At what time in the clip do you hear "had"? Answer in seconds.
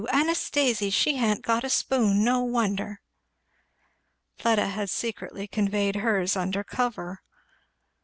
4.69-4.89